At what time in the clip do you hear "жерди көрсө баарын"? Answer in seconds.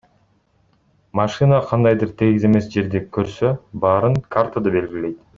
2.77-4.17